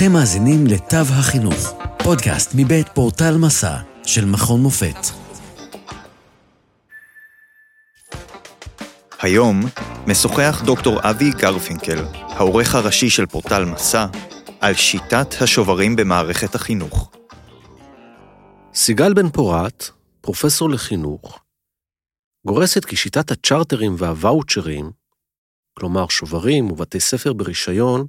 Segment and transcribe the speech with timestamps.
[0.00, 4.96] אתם מאזינים לתו החינוך, פודקאסט מבית פורטל מסע של מכון מופת.
[9.22, 9.60] היום
[10.06, 14.06] משוחח דוקטור אבי גרפינקל, העורך הראשי של פורטל מסע,
[14.60, 17.10] על שיטת השוברים במערכת החינוך.
[18.74, 19.90] סיגל בן פורת,
[20.20, 21.38] פרופסור לחינוך,
[22.46, 24.90] גורסת כי שיטת הצ'רטרים והוואוצ'רים,
[25.78, 28.06] כלומר שוברים ובתי ספר ברישיון,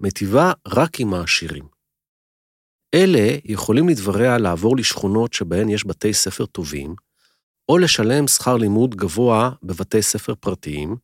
[0.00, 1.64] מטיבה רק עם העשירים.
[2.94, 6.94] אלה יכולים לדבריה לעבור לשכונות שבהן יש בתי ספר טובים,
[7.68, 10.96] או לשלם שכר לימוד גבוה בבתי ספר פרטיים,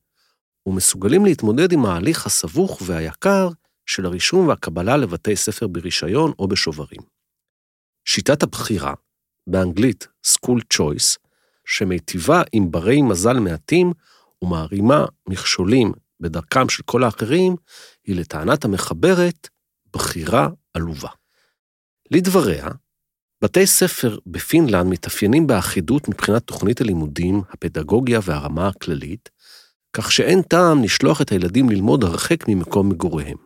[0.67, 3.49] ומסוגלים להתמודד עם ההליך הסבוך והיקר
[3.87, 7.01] של הרישום והקבלה לבתי ספר ברישיון או בשוברים.
[8.05, 8.95] שיטת הבחירה,
[9.47, 11.19] באנגלית School Choice,
[11.65, 13.93] שמיטיבה עם ברי מזל מעטים
[14.43, 17.57] ומערימה מכשולים בדרכם של כל האחרים,
[18.07, 19.49] היא לטענת המחברת
[19.93, 21.09] בחירה עלובה.
[22.11, 22.69] לדבריה,
[23.43, 29.29] בתי ספר בפינלנד מתאפיינים באחידות מבחינת תוכנית הלימודים, הפדגוגיה והרמה הכללית,
[29.93, 33.37] כך שאין טעם לשלוח את הילדים ללמוד הרחק ממקום מגוריהם.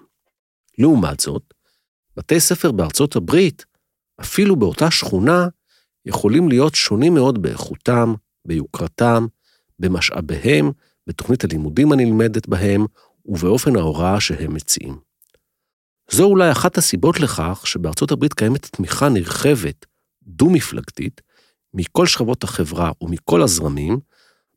[0.78, 1.42] לעומת זאת,
[2.16, 3.64] בתי ספר בארצות הברית,
[4.20, 5.48] אפילו באותה שכונה,
[6.06, 8.14] יכולים להיות שונים מאוד באיכותם,
[8.46, 9.26] ביוקרתם,
[9.78, 10.70] במשאביהם,
[11.06, 12.86] בתוכנית הלימודים הנלמדת בהם
[13.24, 14.98] ובאופן ההוראה שהם מציעים.
[16.10, 19.86] זו אולי אחת הסיבות לכך שבארצות הברית קיימת תמיכה נרחבת,
[20.22, 21.20] דו-מפלגתית,
[21.74, 23.98] מכל שכבות החברה ומכל הזרמים,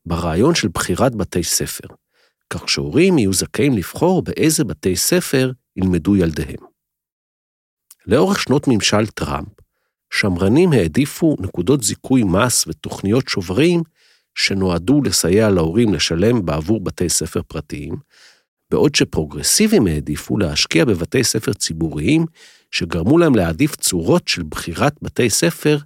[0.06, 1.88] ברעיון של בחירת בתי ספר,
[2.50, 6.64] כך שהורים יהיו זכאים לבחור באיזה בתי ספר ילמדו ילדיהם.
[8.06, 9.48] לאורך שנות ממשל טראמפ,
[10.10, 13.82] שמרנים העדיפו נקודות זיכוי מס ותוכניות שוברים
[14.34, 17.96] שנועדו לסייע להורים לשלם בעבור בתי ספר פרטיים,
[18.70, 22.26] בעוד שפרוגרסיבים העדיפו להשקיע בבתי ספר ציבוריים,
[22.70, 25.78] שגרמו להם להעדיף צורות של בחירת בתי ספר,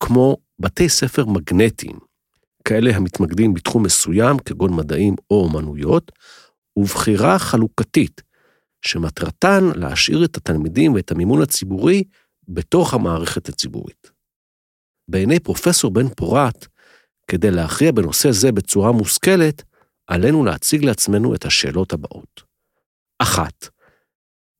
[0.00, 1.98] כמו בתי ספר מגנטיים,
[2.64, 6.12] כאלה המתמקדים בתחום מסוים, כגון מדעים או אומנויות,
[6.76, 8.22] ובחירה חלוקתית,
[8.82, 12.04] שמטרתן להשאיר את התלמידים ואת המימון הציבורי
[12.48, 14.10] בתוך המערכת הציבורית.
[15.08, 16.66] בעיני פרופסור בן פורת,
[17.28, 19.62] כדי להכריע בנושא זה בצורה מושכלת,
[20.06, 22.42] עלינו להציג לעצמנו את השאלות הבאות.
[23.18, 23.68] אחת,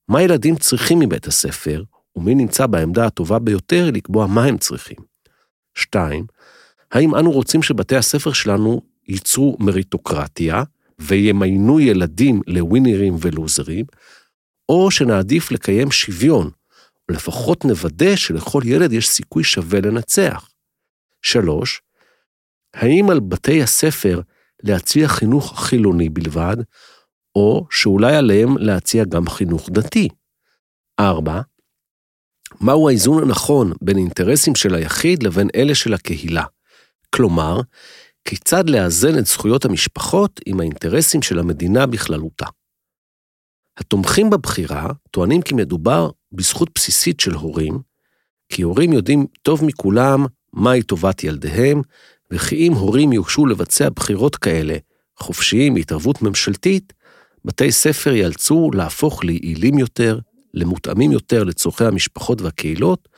[0.08, 1.82] מה ילדים צריכים מבית הספר,
[2.16, 4.96] ומי נמצא בעמדה הטובה ביותר לקבוע מה הם צריכים?
[5.74, 6.26] שתיים,
[6.92, 10.62] האם אנו רוצים שבתי הספר שלנו ייצרו מריטוקרטיה
[10.98, 13.84] וימיינו ילדים לווינרים ולוזרים,
[14.68, 16.50] או שנעדיף לקיים שוויון,
[17.08, 20.48] או לפחות נוודא שלכל ילד יש סיכוי שווה לנצח.
[21.22, 21.82] שלוש,
[22.74, 24.20] האם על בתי הספר
[24.64, 26.56] להציע חינוך חילוני בלבד,
[27.34, 30.08] או שאולי עליהם להציע גם חינוך דתי?
[31.00, 31.40] 4.
[32.60, 36.44] מהו האיזון הנכון בין אינטרסים של היחיד לבין אלה של הקהילה?
[37.10, 37.60] כלומר,
[38.24, 42.46] כיצד לאזן את זכויות המשפחות עם האינטרסים של המדינה בכללותה.
[43.76, 47.78] התומכים בבחירה טוענים כי מדובר בזכות בסיסית של הורים,
[48.48, 51.82] כי הורים יודעים טוב מכולם מהי טובת ילדיהם,
[52.34, 54.76] וכי אם הורים יוגשו לבצע בחירות כאלה,
[55.18, 56.92] חופשיים מהתערבות ממשלתית,
[57.44, 60.18] בתי ספר ייאלצו להפוך ליעילים יותר,
[60.54, 63.08] למותאמים יותר לצורכי המשפחות והקהילות,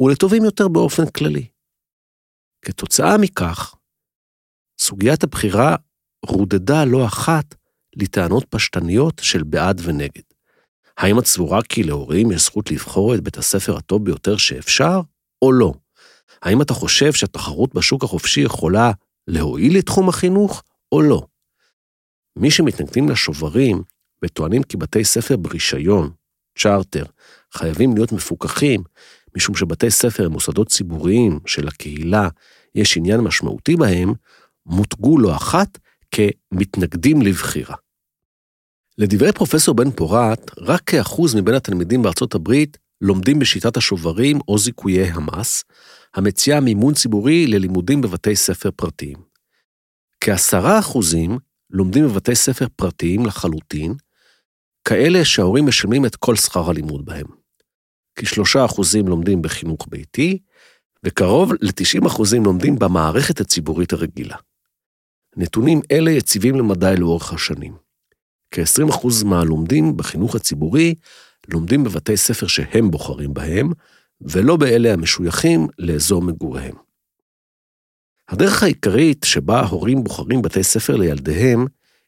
[0.00, 1.46] ולטובים יותר באופן כללי.
[2.64, 3.74] כתוצאה מכך,
[4.80, 5.76] סוגיית הבחירה
[6.26, 7.54] רודדה לא אחת
[7.96, 10.22] לטענות פשטניות של בעד ונגד.
[10.98, 15.00] האם את סבורה כי להורים יש זכות לבחור את בית הספר הטוב ביותר שאפשר,
[15.42, 15.72] או לא?
[16.42, 18.92] האם אתה חושב שהתחרות בשוק החופשי יכולה
[19.28, 20.62] להועיל לתחום החינוך,
[20.92, 21.26] או לא?
[22.36, 23.82] מי שמתנגדים לשוברים
[24.24, 26.10] וטוענים כי בתי ספר ברישיון,
[26.58, 27.04] צ'רטר,
[27.52, 28.82] חייבים להיות מפוקחים,
[29.36, 32.28] משום שבתי ספר הם מוסדות ציבוריים של הקהילה,
[32.74, 34.12] יש עניין משמעותי בהם,
[34.66, 35.78] מותגו לא אחת
[36.10, 37.76] כמתנגדים לבחירה.
[38.98, 45.10] לדברי פרופסור בן פורת, רק כאחוז מבין התלמידים בארצות הברית לומדים בשיטת השוברים או זיכויי
[45.10, 45.64] המס,
[46.14, 49.16] המציעה מימון ציבורי ללימודים בבתי ספר פרטיים.
[50.20, 51.38] כעשרה אחוזים
[51.70, 53.94] לומדים בבתי ספר פרטיים לחלוטין,
[54.84, 57.26] כאלה שההורים משלמים את כל שכר הלימוד בהם.
[58.14, 60.38] כשלושה אחוזים לומדים בחינוך ביתי,
[61.04, 64.36] וקרוב ל-90 אחוזים לומדים במערכת הציבורית הרגילה.
[65.36, 67.76] נתונים אלה יציבים למדי לאורך השנים.
[68.50, 70.94] כ-20% מהלומדים בחינוך הציבורי
[71.48, 73.70] לומדים בבתי ספר שהם בוחרים בהם,
[74.24, 76.74] ולא באלה המשויכים לאזור מגוריהם.
[78.28, 81.66] הדרך העיקרית שבה ההורים בוחרים בתי ספר לילדיהם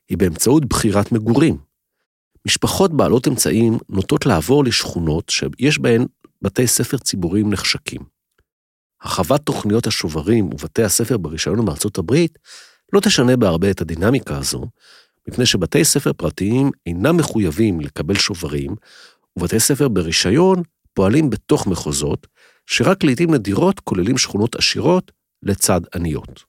[0.08, 1.58] היא באמצעות בחירת מגורים.
[2.46, 6.06] משפחות בעלות אמצעים נוטות לעבור לשכונות שיש בהן
[6.42, 8.00] בתי ספר ציבוריים נחשקים.
[9.02, 12.38] הרחבת תוכניות השוברים ובתי הספר ברישיון בארצות הברית
[12.92, 14.66] לא תשנה בהרבה את הדינמיקה הזו,
[15.28, 18.74] מפני שבתי ספר פרטיים אינם מחויבים לקבל שוברים,
[19.36, 20.62] ובתי ספר ברישיון
[20.94, 22.26] פועלים בתוך מחוזות,
[22.66, 25.12] שרק לעיתים נדירות כוללים שכונות עשירות
[25.42, 26.44] לצד עניות.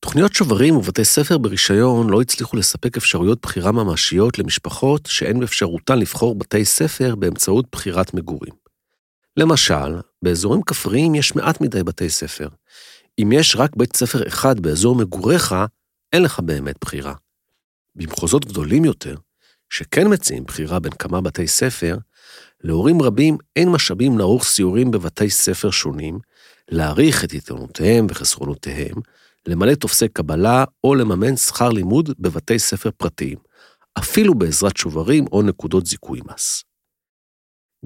[0.00, 6.34] תוכניות שוברים ובתי ספר ברישיון לא הצליחו לספק אפשרויות בחירה ממשיות למשפחות שאין באפשרותן לבחור
[6.34, 8.52] בתי ספר באמצעות בחירת מגורים.
[9.36, 12.48] למשל, באזורים כפריים יש מעט מדי בתי ספר.
[13.22, 15.54] אם יש רק בית ספר אחד באזור מגוריך,
[16.12, 17.14] אין לך באמת בחירה.
[17.94, 19.16] במחוזות גדולים יותר,
[19.70, 21.96] שכן מציעים בחירה בין כמה בתי ספר,
[22.64, 26.18] להורים רבים אין משאבים לערוך סיורים בבתי ספר שונים,
[26.70, 28.94] להעריך את יתרונותיהם וחסרונותיהם,
[29.46, 33.38] למלא טופסי קבלה או לממן שכר לימוד בבתי ספר פרטיים,
[33.98, 36.64] אפילו בעזרת שוברים או נקודות זיכוי מס.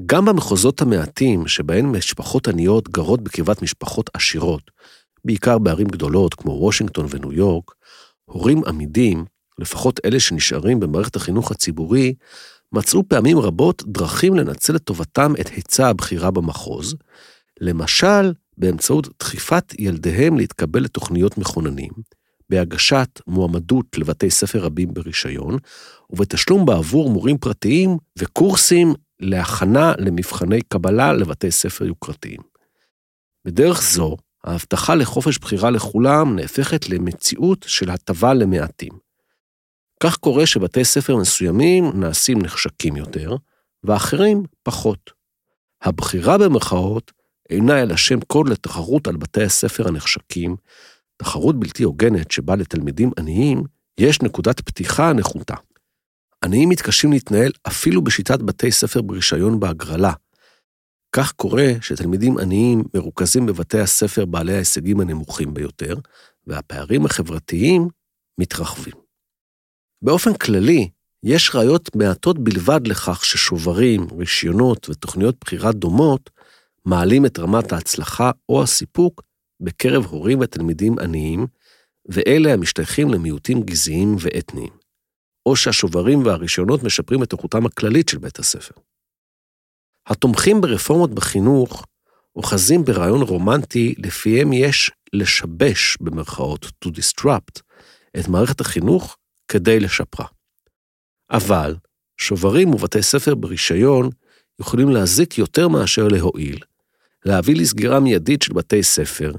[0.06, 4.70] גם במחוזות המעטים שבהן משפחות עניות גרות בקרבת משפחות עשירות,
[5.25, 7.70] בעיקר בערים גדולות כמו וושינגטון וניו יורק,
[8.25, 9.25] הורים עמידים,
[9.58, 12.14] לפחות אלה שנשארים במערכת החינוך הציבורי,
[12.72, 16.96] מצאו פעמים רבות דרכים לנצל לטובתם את היצע הבחירה במחוז,
[17.61, 21.90] למשל באמצעות דחיפת ילדיהם להתקבל לתוכניות מכוננים,
[22.50, 25.56] בהגשת מועמדות לבתי ספר רבים ברישיון,
[26.11, 32.40] ובתשלום בעבור מורים פרטיים וקורסים להכנה למבחני קבלה לבתי ספר יוקרתיים.
[33.44, 39.10] בדרך זו, ההבטחה לחופש בחירה לכולם נהפכת למציאות של הטבה למעטים.
[40.02, 43.37] כך קורה שבתי ספר מסוימים נעשים נחשקים יותר,
[43.85, 45.11] ואחרים פחות.
[45.82, 47.12] הבחירה במרכאות
[47.50, 50.56] אינה אלא שם קוד לתחרות על בתי הספר הנחשקים,
[51.17, 53.62] תחרות בלתי הוגנת שבה לתלמידים עניים
[54.00, 55.55] יש נקודת פתיחה נחותה.
[56.44, 60.12] עניים מתקשים להתנהל אפילו בשיטת בתי ספר ברישיון בהגרלה.
[61.12, 65.94] כך קורה שתלמידים עניים מרוכזים בבתי הספר בעלי ההישגים הנמוכים ביותר,
[66.46, 67.88] והפערים החברתיים
[68.38, 69.10] מתרחבים.
[70.02, 70.88] באופן כללי,
[71.23, 76.31] יש ראיות מעטות בלבד לכך ששוברים, רישיונות ותוכניות בחירה דומות
[76.85, 79.23] מעלים את רמת ההצלחה או הסיפוק
[79.61, 81.47] בקרב הורים ותלמידים עניים,
[82.08, 84.81] ואלה המשתייכים למיעוטים גזעיים ואתניים.
[85.47, 88.75] או שהשוברים והרישיונות משפרים את איכותם הכללית של בית הספר.
[90.06, 91.85] התומכים ברפורמות בחינוך
[92.37, 97.61] אוחזים ברעיון רומנטי לפיהם יש לשבש, במרכאות, to disrupt,
[98.19, 99.17] את מערכת החינוך
[99.50, 100.26] כדי לשפרה.
[101.31, 101.76] אבל
[102.17, 104.11] שוברים ובתי ספר ברישיון
[104.61, 106.58] יכולים להזיק יותר מאשר להועיל,
[107.25, 109.32] להביא לסגירה מיידית של בתי ספר,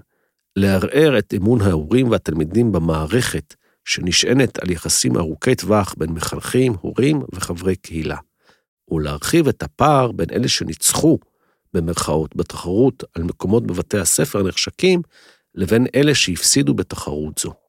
[0.56, 3.56] לערער את אמון ההורים והתלמידים במערכת
[3.86, 8.18] שנשענת על יחסים ארוכי טווח בין מחנכים, הורים וחברי קהילה,
[8.92, 11.20] ולהרחיב את הפער בין אלה שניצחו,
[11.74, 15.02] במרכאות, בתחרות על מקומות בבתי הספר הנחשקים,
[15.56, 17.61] לבין אלה שהפסידו בתחרות זו.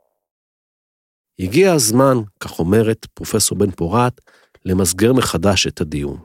[1.42, 4.20] הגיע הזמן, כך אומרת פרופסור בן פורת,
[4.64, 6.18] למסגר מחדש את הדיון.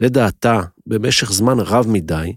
[0.00, 2.32] לדעתה, במשך זמן רב מדי,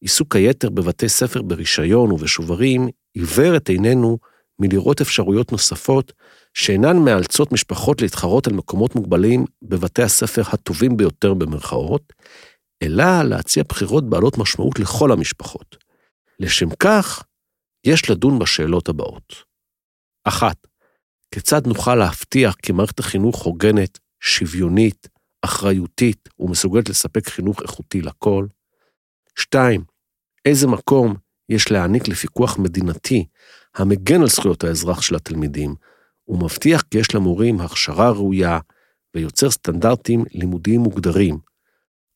[0.00, 4.18] עיסוק היתר בבתי ספר ברישיון ובשוברים עיוור את עינינו
[4.58, 6.12] מלראות אפשרויות נוספות
[6.54, 12.12] שאינן מאלצות משפחות להתחרות על מקומות מוגבלים בבתי הספר הטובים ביותר במרכאות,
[12.82, 15.76] אלא להציע בחירות בעלות משמעות לכל המשפחות.
[16.40, 17.24] לשם כך,
[17.86, 19.34] יש לדון בשאלות הבאות.
[20.24, 20.66] אחת,
[21.34, 25.08] כיצד נוכל להבטיח כי מערכת החינוך הוגנת, שוויונית,
[25.42, 28.46] אחריותית ומסוגלת לספק חינוך איכותי לכל?
[29.38, 29.84] שתיים,
[30.44, 31.14] איזה מקום
[31.48, 33.26] יש להעניק לפיקוח מדינתי
[33.74, 35.74] המגן על זכויות האזרח של התלמידים,
[36.28, 38.58] ומבטיח כי יש למורים הכשרה ראויה
[39.14, 41.38] ויוצר סטנדרטים לימודיים מוגדרים.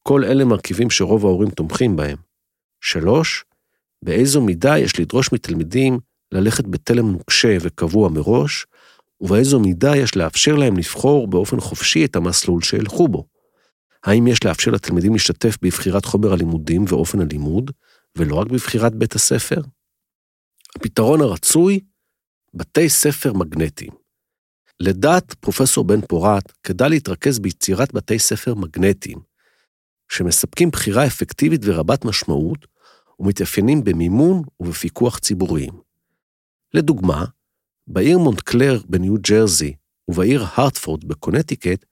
[0.02, 2.16] כל אלה מרכיבים שרוב ההורים תומכים בהם.
[2.80, 3.44] שלוש,
[4.02, 5.98] באיזו מידה יש לדרוש מתלמידים
[6.32, 8.66] ללכת בתלם נוקשה וקבוע מראש,
[9.20, 13.26] ובאיזו מידה יש לאפשר להם לבחור באופן חופשי את המסלול שילכו בו.
[14.04, 17.70] האם יש לאפשר לתלמידים להשתתף בבחירת חומר הלימודים ואופן הלימוד,
[18.18, 19.60] ולא רק בבחירת בית הספר?
[20.76, 21.80] הפתרון הרצוי,
[22.54, 23.90] בתי ספר מגנטיים.
[24.80, 29.18] לדעת פרופסור בן פורת, כדאי להתרכז ביצירת בתי ספר מגנטיים,
[30.08, 32.66] שמספקים בחירה אפקטיבית ורבת משמעות,
[33.18, 35.72] ומתאפיינים במימון ובפיקוח ציבוריים.
[36.74, 37.24] לדוגמה,
[37.86, 39.74] בעיר מונטקלר בניו ג'רזי
[40.08, 41.84] ובעיר הרטפורד בקונטיקט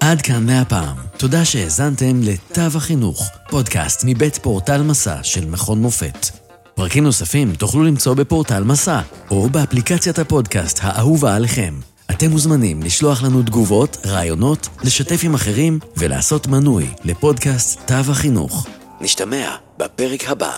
[0.00, 0.96] עד כאן מהפעם.
[1.16, 6.26] תודה שהאזנתם לתו החינוך, פודקאסט מבית פורטל מסע של מכון מופת.
[6.74, 9.00] פרקים נוספים תוכלו למצוא בפורטל מסע,
[9.30, 11.74] או באפליקציית הפודקאסט האהובה עליכם.
[12.16, 18.66] אתם מוזמנים לשלוח לנו תגובות, רעיונות, לשתף עם אחרים ולעשות מנוי לפודקאסט תו החינוך.
[19.00, 20.52] נשתמע בפרק הבא.